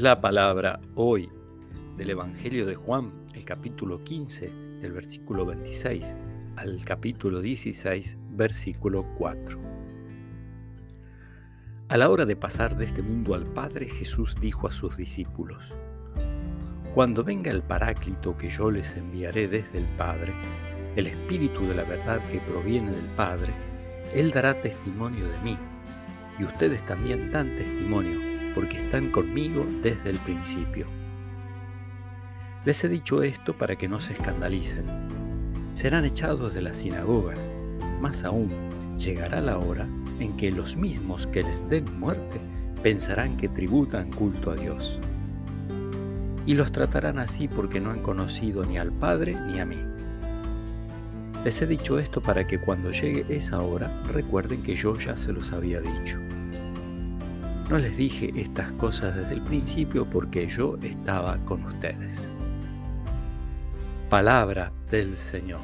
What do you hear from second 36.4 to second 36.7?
de